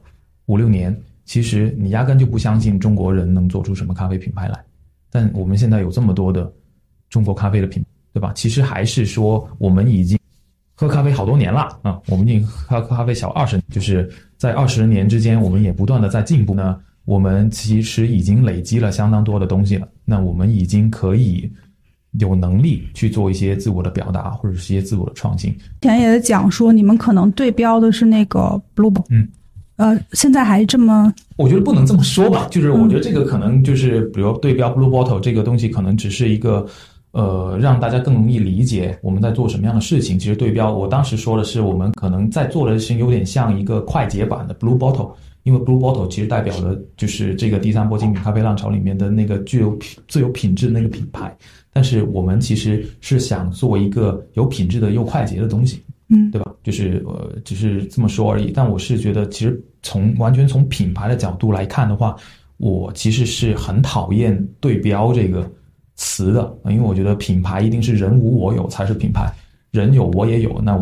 [0.51, 4.59] 五六年，其实你压根就不相信中国人能做出什么咖啡品牌来，
[5.09, 6.51] 但我们现在有这么多的
[7.09, 8.33] 中国咖啡的品，对吧？
[8.35, 10.19] 其实还是说我们已经
[10.75, 16.77] 喝咖啡好多年了啊，我们已经喝咖啡小二十，就是在二十年之间，我们也不断的在进步呢。
[17.05, 21.49] 我们其实已经累积了相当多的东西了，那我们已经可以
[22.19, 25.55] 有能力去做一些自我的表达，或者是一些自我的创新。
[25.79, 29.25] 前也讲说，你们可能对标的是那个 Blue，嗯。
[29.81, 31.11] 呃，现在还这么？
[31.37, 36.63] 我觉得不能这么说吧，就是我觉得这个可能就是，比如对标 Blue Bottle 这个东西，可能只是一个，
[37.13, 40.19] 呃，让大家更容易理解我们在做什么样的事情。
[40.19, 51.35] 其实对标，我当时说的是，我们可能在做的事情有点像一个快捷版的 Blue Bottle，因为 Blue Bottle 其实代表的就是这个第三波精品咖啡浪潮里面的那个具有品最有品质的那个品牌。
[51.73, 55.81] 但是我们其实是想做一个有品质的又快捷的东西。
[56.13, 56.51] 嗯，对吧？
[56.61, 58.51] 就是呃，只是这么说而已。
[58.53, 62.15] 但我是觉得，其实从完全从品牌的角度来看的话，
[62.57, 65.49] 我其实是很讨厌“对标”这个
[65.95, 69.31] 词的，因为我觉得品牌一定是人无我有才是品牌，
[69.71, 70.75] 人有我也有，那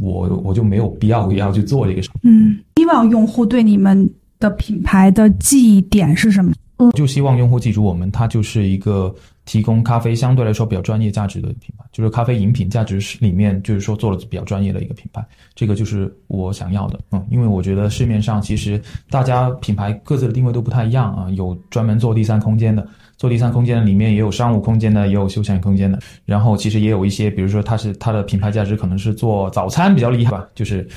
[0.00, 2.10] 我我就没有必要要去做这个事。
[2.22, 6.52] 嗯，希望用户对你们的品牌的记忆点是什么？
[6.96, 9.14] 就希望用户记住我们，它就是一个。
[9.44, 15.24] 提供咖啡相对来说比较专业价值的品牌，就是咖啡饮品价值是里面就是说做了比较专业的一个品牌，
[15.54, 16.98] 这个就是我想要的。
[17.10, 25.98] 嗯，因为我觉得市面上其实大家品牌各自的定位都不太一样啊，有专门做第三空间的，做第三空间的里面也有商务空间的，也有休闲空间的。
[26.24, 30.88] 然后其实也有一些，比如说它是它的品牌价值可能是做早餐比较厉害吧，就是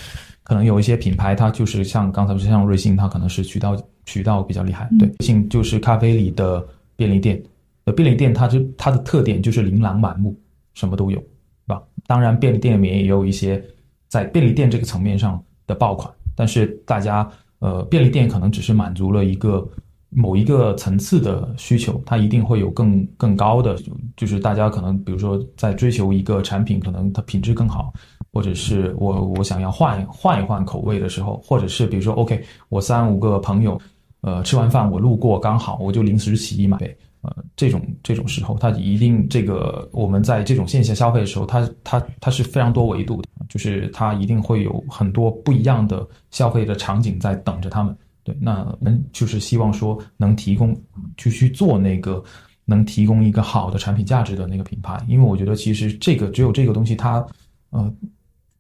[0.44, 4.88] 可能有一些品牌它就是像刚才不是像瑞幸，它可能是渠道渠道比较厉害。
[5.00, 6.64] 对，瑞幸就是咖啡里的
[6.96, 7.42] 便利店。
[7.86, 10.36] 呃，便利店它就它的特点就是琳琅满目，
[10.74, 11.26] 什么都有，是
[11.68, 11.82] 吧？
[12.08, 13.64] 当然，便利店里面也有一些
[14.08, 19.68] 在便利店这个层面上的爆款，但是大家呃，便利店可能只是满足了一个
[20.10, 23.78] 某一个层次的需求，它一定会有更更高的，
[24.18, 27.94] 就是大家可能比如说在追求一个产品，可能它品质更好，
[28.32, 33.80] 或者是我我想要换换一换口味的时候，或者是比如说 OK，我三五个朋友，
[34.22, 36.78] 呃，吃完饭我路过刚好，我就临时起意买。
[37.26, 47.96] 呃，这种这种时候，它一定这个我们在这种线下消费的时候，它它它是非常多维度的，就是它一定会有很多不一样的消费的场景在等着他们。
[48.24, 50.76] 对，那我们就是希望说能提供
[51.18, 52.24] 就去做那个
[52.66, 57.26] 能提供一个好的产品价值的那个品牌，因为我觉得其实这个只有这个东西，它
[57.70, 57.94] 呃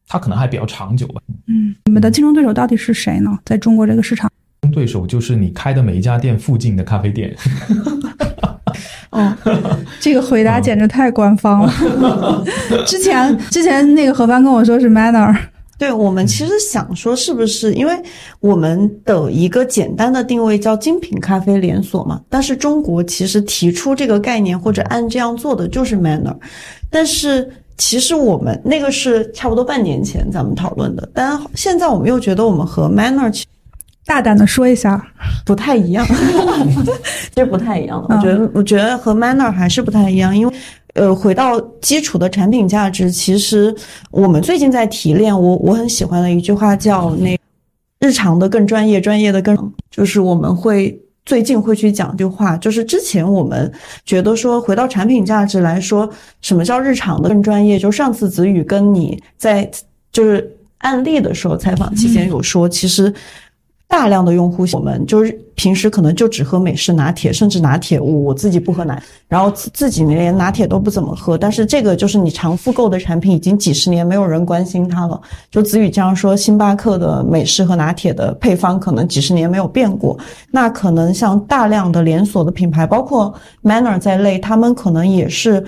[0.08, 1.21] 它可能还比较长久吧。
[1.47, 3.38] 嗯，你们的竞争对手到底是谁呢？
[3.43, 4.32] 在中国这个市场，
[4.71, 7.36] 对手就是你开的每一家店附近的咖啡店。
[9.15, 9.36] 哦，
[9.99, 12.43] 这个回答简直太官方了。
[12.86, 15.36] 之前之前那个何帆跟我说是 Manner。
[15.78, 17.91] 对我们其实想说，是不是因为
[18.39, 22.21] 我们的一个简单的定位叫精品咖啡连锁嘛？
[22.30, 26.34] 但是中国其实提出这个概念或者按这样做的就是 Manner，
[26.89, 33.30] 但是其实我们那个是差不多半年前咱们讨论的，但现在我们又觉得我们和 Manner
[34.06, 35.06] 大胆的说一下
[35.46, 36.06] 不太一样，
[37.34, 38.06] 其实不太一样。
[38.08, 40.54] 我觉得我觉得和 Manner 还是不太一样，因为。
[40.96, 43.76] 呃，回到基础的产品价值，其实
[44.12, 45.38] 我们最近在提炼。
[45.38, 47.38] 我我很喜欢的一句话叫“那
[48.00, 53.70] 日常的更专业，专业的更”，就是我们会最近会去讲一句话，就是之前我们
[54.06, 57.78] 觉得说，回到产品价值来说，什么叫日常的更专业？
[57.78, 59.70] 就上次子宇跟你在
[60.13, 63.13] 就是案例的时候采访期间有说，其实。
[63.88, 71.38] 大量的用户，我们就是平时可能就只喝美式拿铁，甚至拿铁，我我自己不喝奶，然后自己连拿铁都不怎么喝。
[71.38, 75.21] 但是这个就是你常复购的产品，已经几十年没有人关心它了。
[75.50, 80.17] 就子宇这样说，星巴克的美式和拿铁的配方可能几十年没有变过。
[80.52, 85.63] 那可能像大量的连锁的品牌，包括 Manner 在内，他们可能也是。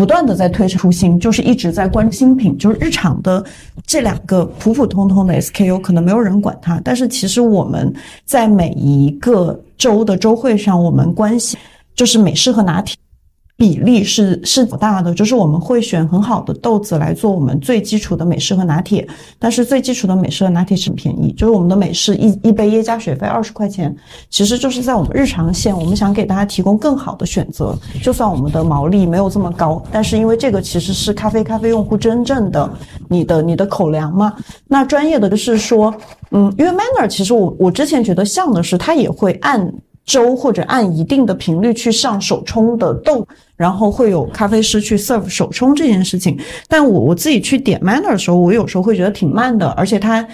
[0.00, 3.44] 不断的在推出新，就是一直在关注新品，就是日常的
[3.86, 7.92] 这两个普普通通的 SKU，可能没有人管它，但是其实我们
[8.24, 11.60] 在每一个周的周会上，我们关心
[11.94, 12.96] 就是美式和拿铁。
[13.60, 19.06] 比例是是不大的，就是我们会选很好的豆子来做我们最基础的美式和拿铁，
[19.38, 23.94] 但是最基础的美式和拿铁是很便宜，就是我们的美式一一杯椰加水费二十块钱，
[24.30, 32.72] 其实就是在我们日常线，我们想给大家提供更好的选择，就算我们的毛利没有这么高，但是因为这个其实是咖啡咖啡用户真正的
[33.10, 34.34] 你的你的口粮嘛，
[34.66, 35.94] 那专业的就是说，
[36.30, 39.70] 嗯，因为 Manner 其实我我之前觉得像的是它也会按。
[40.04, 46.38] 周或者按一定的频率去上手冲的豆，然后会有咖啡师去 serve 手冲这件事情。
[46.68, 50.26] 但我我自己去点 manner 的时候，我有时候会觉得挺慢的，而且它。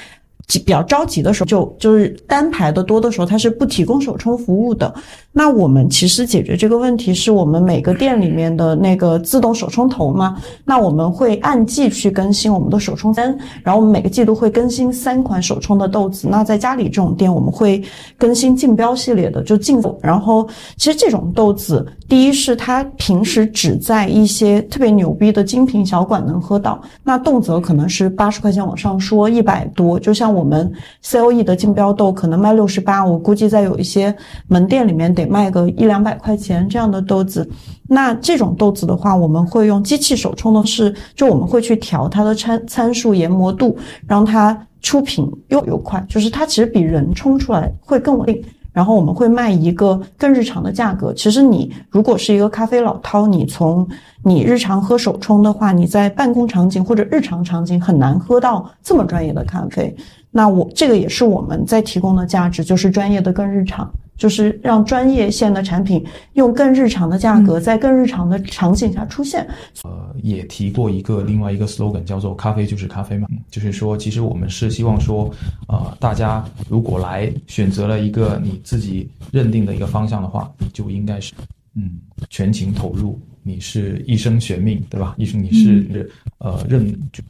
[0.47, 4.93] 比较着急的时候，就就是单排的多的时候，它是不提供手冲服务的。
[5.33, 10.37] 那我们其实解决这个问题，是我们每个店里面的那个自动手冲头嘛。
[10.65, 16.29] 那我们会按季去更新我们的手冲单，然后我们每个季度会更新三款手冲的豆子。
[16.31, 17.83] 那在家里这种店，我们会
[18.17, 19.77] 更新竞标系列的，就竞。
[20.01, 30.36] 然后其实这种豆子，第一是它平时只在一些特别牛逼的精品小馆能喝到，那动辄可能是八十块钱往上说一百多，就像。
[30.37, 30.71] 我们
[31.01, 34.15] C O E 的竞标豆可能卖六十八，我估计在有一些
[34.47, 37.49] 门店里面得卖个一两百块钱这样的豆子。
[37.89, 48.45] 那这种豆子的话，我们会用机器手冲的是，就我们会去调它的参参数研磨度，让它出品又又快，就是它其实比人冲出来会更稳定。
[48.77, 51.11] 然后我们会卖一个更日常的价格。
[51.15, 53.89] 其实你如果是一个咖啡老饕，你从
[54.23, 59.97] 你日常喝手冲的话，你在办公场景或者日常场景很难喝到这么专业的咖啡。
[60.31, 69.47] 那我这个也是我们在提供的价值，就是专业的更日常，就是让专业线的产品用更日常的价格，在更日常的场景下出现。
[69.85, 75.31] 呃，也提过一个另外一个 slogan，叫做“咖啡就是咖啡”嘛，就是说，其实我们是希望说，
[75.69, 81.33] 呃，大家如果来选择了一个你自己认定的一个方向的话，你就应该是，
[81.75, 81.99] 嗯，
[82.31, 85.15] 全情投入，你是一生悬命，对吧？
[85.19, 87.23] 一生你是呃认就。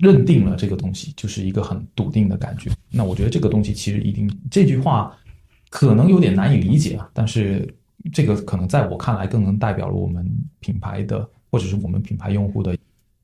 [0.00, 2.70] 认定了这个东西就是一个很笃定的感觉。
[2.88, 5.12] 那我觉得这个东西其实一定这句话
[5.70, 7.72] 可能有点难以理解啊，但是
[8.12, 10.26] 这个可能在我看来更能代表了我们
[10.60, 12.76] 品牌的或者是我们品牌用户的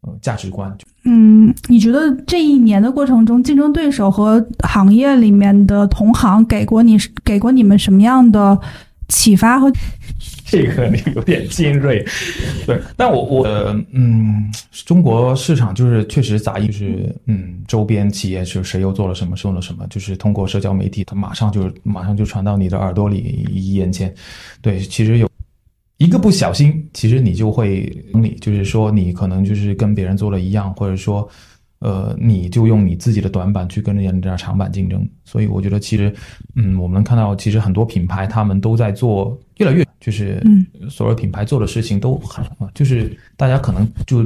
[0.02, 0.76] 呃价值观。
[1.04, 8.58] 嗯，你觉得这一年的过程中，竞争对手和行业里面的同行给过你给过你们什么样的
[9.08, 9.70] 启发和？
[10.54, 12.04] 这个你有点尖锐，
[12.64, 13.44] 对，但我我
[13.90, 14.48] 嗯，
[14.86, 24.14] 中国市场就是确实杂音，就是嗯，周边企业是谁又做了什么，说了什么，就是通过社交媒体，它马上就马上就传到你的耳朵里、眼前。
[24.62, 25.28] 对，其实有
[25.96, 31.28] 一个不小心，其实你就会你就是说你可能就是跟别人做了一样，或者说。
[31.80, 36.10] 呃，你就用你自己的短板去跟人家长板竞争，所以我觉得其实，
[36.54, 44.22] 嗯，我们看到其实很多品牌他们都在做，越来越就是，嗯，所有品牌做的事情都很，就是大家可能就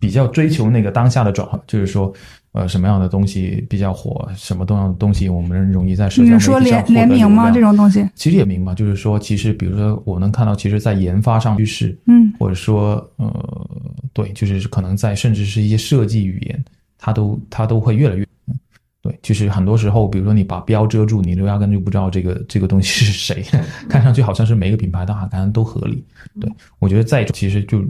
[0.00, 2.10] 比较追求那个当下的转化，就是说，
[2.52, 7.50] 呃，什么样的东西比较火，什么样的东西我们容易在社交媒体上联联名吗？
[7.50, 13.70] 这种东西其实也明嘛，就是说，其实比如说我能看到，其实，在研发上趋势，嗯，或者说，呃，
[14.14, 16.64] 对，就是可能在甚至是一些设计语言。
[17.00, 18.26] 它都它都会越来越，
[19.08, 23.42] 对，就是很多时候，比如说你把标遮住，你都压根就不知道这个这个东西是谁，
[23.88, 26.04] 看上去好像是每个品牌的好像都合理。
[26.38, 27.82] 对我觉得在其实就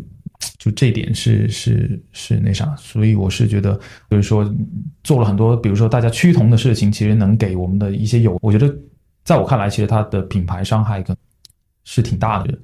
[0.58, 4.48] 就这点是是是那啥，所以我是觉得就是说
[5.02, 8.72] 做了很多，比如说大家趋同的事情，其实能给我们的一些有，我觉得
[9.24, 11.16] 在我看来，其实它的品牌伤害跟
[11.84, 12.58] 是挺大的。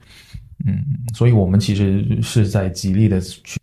[0.67, 0.83] 嗯，
[1.15, 3.59] 所以我们其实是在极力的去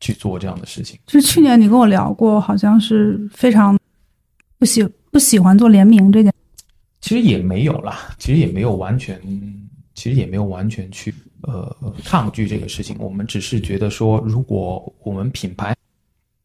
[0.00, 0.98] 去做这样的事情。
[1.06, 3.78] 就是去年你跟我聊过，好像是非常
[4.64, 6.32] 不喜不喜欢做联名这件。
[7.02, 9.20] 其实也没有啦，其实也没有完全，
[9.94, 12.96] 其实也没有完全去呃抗拒这个事情。
[12.98, 15.76] 我们只是觉得说，如果我们品牌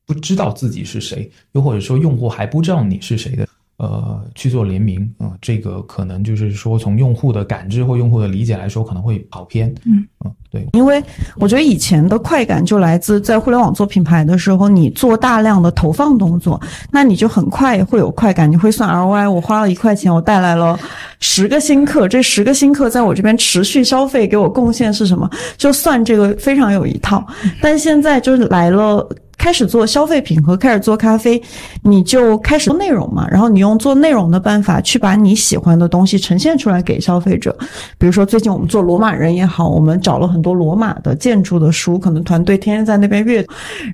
[0.05, 3.47] 不知道自己是谁，又或者说用户还不知道你是谁的。
[3.80, 9.73] 呃，去做联名啊，这个可能就是说，从用户的感知或用户的理解来说，可能会跑偏。
[9.86, 11.01] 嗯嗯，对，因为
[11.38, 16.59] 我觉得以前的快感就来自在互联网做品牌的时候，你做大量的投放动作，
[16.91, 19.32] 那你就很快会有快感，你会算 ROI。
[19.32, 20.77] 我花了一块钱，我带来了
[21.21, 25.30] 十个新客，这十个新客在我这边持续消费，给我贡献是什么？
[25.55, 27.25] 就算这个非常有一套。
[27.61, 29.07] 但现在就是来了。
[29.40, 31.42] 开始做消费品和开始做咖啡，
[31.82, 37.58] 你就开始做内容嘛，然后你用做内容的办法去把你喜欢的东西呈现出来给消费者。
[37.98, 43.44] 比如说最近我们做罗马人也好，我们找了很多罗马的建筑的书，可能团队天天在那边阅，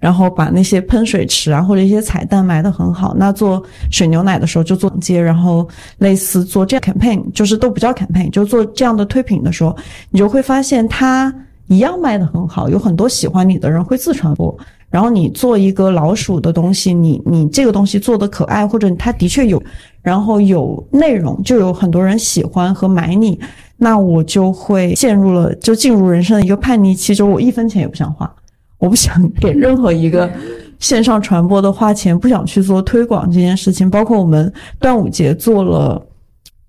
[0.02, 3.14] 然后把那些喷水池啊或者一些彩蛋埋得很好。
[3.16, 5.68] 那做水牛奶的时候就做街，然后
[6.00, 9.78] 类似做这样 campaign，就是都不叫 campaign，就做这样的推品的时候，
[10.10, 11.32] 你就会发现它
[11.68, 14.58] 一样卖得很好，有很多喜欢你的人会自传播。
[14.96, 19.62] 然后你做一个老鼠的东西，你你这个东西做的可爱，或者它的确有，
[20.02, 23.38] 然后有内容，就有很多人喜欢和买你，
[23.76, 28.34] 那我就会陷入了，就进入人生的一个叛逆期，就我一分钱也不想花，
[28.78, 30.32] 我不想给任何一个
[30.80, 36.02] 线上传播的花钱，不想去做推广这件事情，包括我们端午节做了。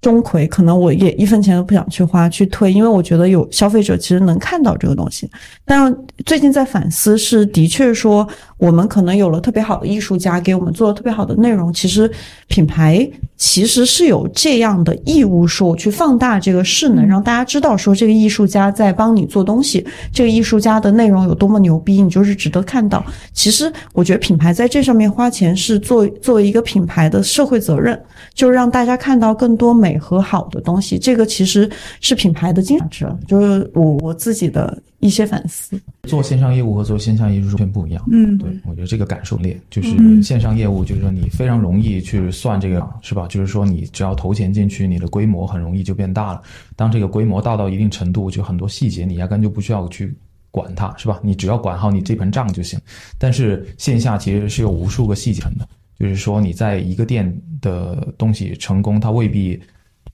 [0.06, 5.28] 钟馗可能我也一分钱都不想去花去推，因为我觉得有消费者其实能看到这个东西。
[5.64, 5.92] 但
[6.24, 8.24] 最近在反思，是的确说
[8.56, 12.08] 我们可能有了特别好的艺术家给我们做了特别好的内容，其实
[12.46, 13.04] 品牌
[13.36, 23.04] 其实是有这样的义务，说我去放大这个势能，让大家知道说这个艺术家在帮你做东西，这个艺术家的内容有多么牛逼，你就是值得看到。
[23.32, 28.00] 其实我觉得品牌在这上面花钱是作作为一个品牌的社会责任，
[28.32, 29.96] 就是让大家看到更多美。
[30.06, 31.68] 和好的东西，这个其实
[32.00, 35.76] 是品牌的经常值，就是我我自己的一些反思。
[36.06, 38.02] 做线上业务和做线下业务完全不一样。
[38.10, 43.26] 嗯，对，我觉得这个感受烈，就是线上业务，就是说你非常容易去算这个，是吧？
[43.28, 46.40] 就是说你只要投钱进去，你的规模很容易就变大了。
[46.76, 50.14] 当这个规模大到一定程度，就很多细节你压根就不需要去
[50.50, 51.20] 管它，是吧？
[51.22, 52.80] 你只要管好你这盆账就行。
[53.18, 57.30] 但是线下其实是有无数个细节的，就是说你在一个店
[57.60, 59.60] 的东西成功，它未必。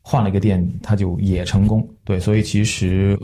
[0.05, 1.89] 换了一个店，它就也成功。
[2.03, 3.17] 对，所以其实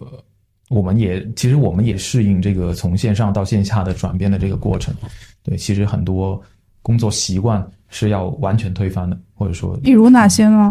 [0.68, 4.94] 我们也其实我们也适应这个从线上到线下的转变的这个过程。
[5.42, 6.40] 对，其实很多
[6.82, 10.70] 工作习惯是要完全推翻的，或者说，比如哪些呢？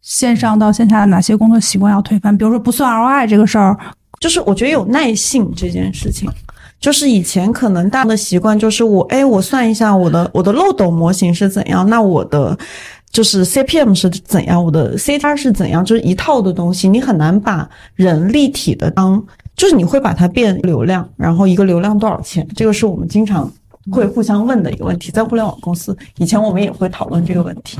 [0.00, 2.36] 线上到线下的哪些工作习惯要推翻？
[2.36, 3.78] 比如说不算 ROI 这个事儿，
[4.18, 6.30] 就是我觉得有耐性这件事情，
[6.78, 12.58] 就是以前可能大的习惯就是我哎，我算一下我的我的漏斗模型是怎样，那我的。
[13.10, 19.22] 就是 CPM 是怎样，我的 CTR 是怎样，就是一套的东西，你很难把人立体的当，
[19.56, 23.52] 就是你会把它变流量，然后一个流量多少钱，这个是我们经常。
[23.90, 27.78] 会互相问的一个问题，在互联网公司以前我们也会讨论这个问题，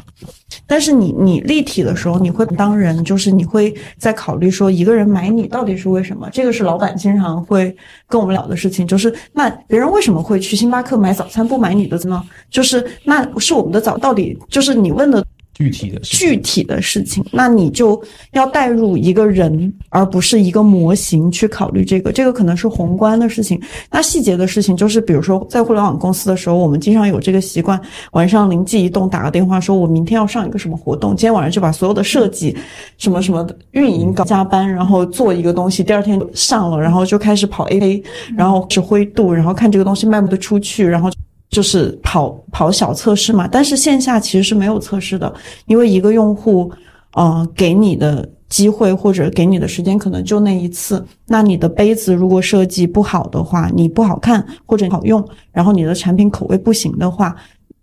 [0.67, 6.29] 但是你你立体的时候，你会当人，就是你会在考虑说一个人买你到底是为什么？
[6.33, 7.75] 这个是老板经常会
[8.09, 12.23] 跟我们聊的事情，就是那别人为什么会去星巴克买早餐不买你的呢？
[12.49, 15.25] 就是那是我们的早到底就是你问的。
[15.61, 18.03] 具体的具体的事情，那你就
[18.33, 22.11] 要带入一个人，而不是一个模型去考虑这个。
[22.13, 27.79] 这个可能是宏观的事情，那细节的事情就是，比如说在互联网公司的时候，我们经常有这个习惯，
[28.13, 32.57] 晚上灵机一动打个电话，说我明天要上一个什么活动，今天晚上就把所有的设计、
[32.97, 38.03] 什么什么运营搞加班，然后做一个东西，第二天上了，然后就开始跑 A，
[38.35, 41.11] 然后指挥度，然后看这个东西卖不得出去，然后。
[41.51, 45.35] 就是跑跑小测试嘛，但是线下其实是没有测试的，
[45.67, 46.71] 因为一个用户，
[47.15, 51.05] 呃，给你的机会或者给你的时间可能就那一次。
[51.27, 57.35] 那你的杯子如果设计不好的话，你不好看或者好用，然后你的产品口味不行的话，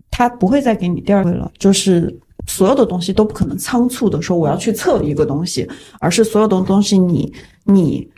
[0.10, 1.52] 他不会再给你第二回了。
[1.60, 5.68] 就是所有的东西都不可能仓促的说我要去测一个东西，
[6.00, 7.34] 而是所有的东西你
[7.66, 8.10] 你。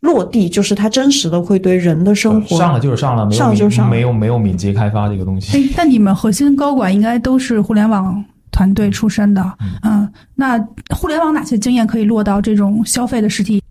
[0.00, 5.56] 落地，就是它真实的会对人的生活上了就是上了，没有上了就上了没有没有敏捷开发这个东西。
[5.56, 9.42] 哎，但你们核心高管应该都是互联网团队出身的，
[9.82, 10.58] 嗯，那
[10.94, 13.62] 互联网哪些经验可以落到这种消费的实体？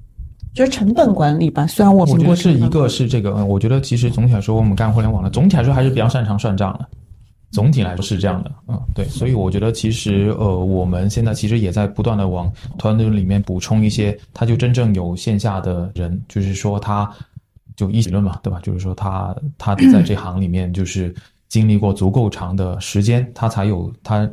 [0.54, 1.68] 就是成本管理吧。
[1.68, 6.86] 虽然我我听过成本觉得是一个是这个，嗯我觉得其实总体来说，我们干互联网的，总体来说还是比较擅长算账的。
[7.56, 17.10] 总体来说是这样的，嗯，对，所以我觉得其实呃，我们现在其实也在不断的往团队里面补充一些，他就真正有线下的人，就是说他
[17.78, 18.60] 就一理论嘛，对吧？
[18.62, 21.16] 就是说他他在这行里面就是
[21.48, 24.30] 经历过足够长的时间，他才有他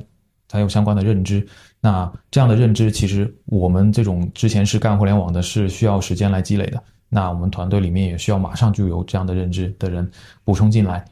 [0.48, 1.46] 才有相关的认知。
[1.80, 6.82] 那这样的认知，其实我们这种之前是干互联网的，是需要时间来积累的。
[7.08, 10.10] 那我们团队里面也需要马上就有这样的认知的人
[10.44, 11.04] 补充进来，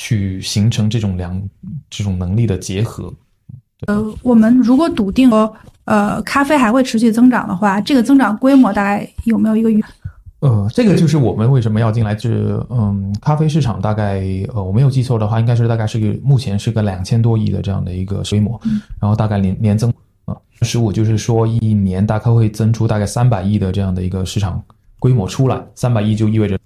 [0.00, 1.38] 去形成这种良
[1.90, 3.12] 这种能力的结合。
[3.86, 9.84] 呃，我们如果笃定说，呃，咖啡还会持续增长的话，这个增长规模大概有没有一个预？
[10.38, 14.22] 呃，这个就是我们为什么要进来这嗯，咖啡市场大概
[14.54, 18.58] 呃，我没有记错的话，应该是大概是个目前是个两千多亿的这样的一个规模，
[18.98, 19.92] 然后大概年年增
[20.24, 24.62] 啊十五，就是说一年大概会增出大概三百亿的这样的一个市场
[24.98, 26.58] 规模出来，三百亿就意味着，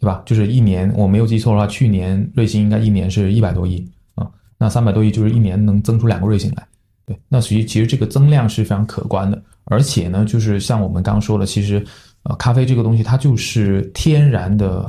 [0.00, 0.22] 对吧？
[0.26, 4.26] 就是一年我没有记错的话，去年瑞幸应该一年是一百多亿啊，
[4.58, 6.66] 那三百多亿就是一年能增出两个瑞幸来，
[7.06, 11.84] 对，那所以其实这个增量是非常可观的，而且呢，就是像我们刚刚说的，其实。
[12.22, 14.86] 呃，咖啡这个东西它就是天然的，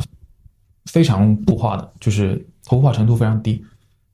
[0.91, 3.63] 非常固化的，就是投化程度非常低，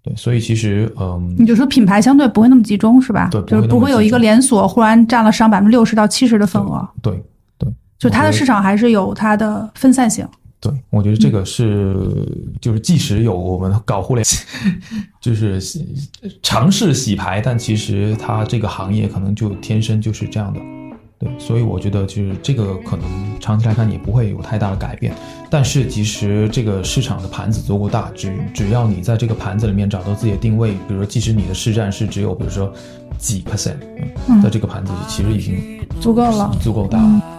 [0.03, 3.29] 对，所以其实嗯，你就说品牌相对不会那么集中是吧？
[3.31, 7.19] 对，就是不会有一个连锁忽然占了上百分之六十到七十的份额，对
[7.57, 7.67] 对
[7.97, 10.23] 就它的市场还是有它的分散性。
[10.69, 11.95] 对，我觉得这个是
[12.59, 14.25] 就是即使有我们搞互联，
[15.21, 15.61] 就是
[16.41, 20.59] 尝试洗牌，但其实它这个行业可能就天生就是这样的。
[21.19, 23.07] 对，所以我觉得就是这个可能
[23.39, 25.15] 长期来看也不会有太大的改变，
[25.49, 32.71] 但是其实这个市场的盘子足够大，只只要你在这个盘子里面找到自己的定位，比如说即使你的市占是只有比如说
[33.17, 33.77] 几 percent，
[34.27, 36.55] 嗯，在这个盘子里其实已经足够了。
[36.61, 37.36] 足够大了。